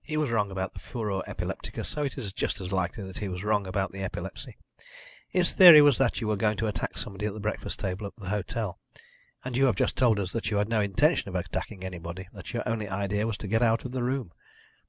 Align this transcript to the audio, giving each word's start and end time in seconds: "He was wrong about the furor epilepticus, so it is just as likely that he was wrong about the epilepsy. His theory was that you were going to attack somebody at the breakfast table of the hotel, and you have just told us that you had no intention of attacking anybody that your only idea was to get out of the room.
"He 0.00 0.16
was 0.16 0.30
wrong 0.30 0.52
about 0.52 0.74
the 0.74 0.78
furor 0.78 1.24
epilepticus, 1.28 1.88
so 1.88 2.04
it 2.04 2.16
is 2.16 2.32
just 2.32 2.60
as 2.60 2.70
likely 2.70 3.02
that 3.02 3.18
he 3.18 3.28
was 3.28 3.42
wrong 3.42 3.66
about 3.66 3.90
the 3.90 4.00
epilepsy. 4.00 4.56
His 5.28 5.54
theory 5.54 5.82
was 5.82 5.98
that 5.98 6.20
you 6.20 6.28
were 6.28 6.36
going 6.36 6.56
to 6.58 6.68
attack 6.68 6.96
somebody 6.96 7.26
at 7.26 7.34
the 7.34 7.40
breakfast 7.40 7.80
table 7.80 8.06
of 8.06 8.14
the 8.16 8.28
hotel, 8.28 8.78
and 9.44 9.56
you 9.56 9.64
have 9.64 9.74
just 9.74 9.96
told 9.96 10.20
us 10.20 10.30
that 10.30 10.52
you 10.52 10.58
had 10.58 10.68
no 10.68 10.80
intention 10.80 11.28
of 11.30 11.34
attacking 11.34 11.82
anybody 11.82 12.28
that 12.32 12.52
your 12.52 12.62
only 12.64 12.88
idea 12.88 13.26
was 13.26 13.38
to 13.38 13.48
get 13.48 13.60
out 13.60 13.84
of 13.84 13.90
the 13.90 14.04
room. 14.04 14.30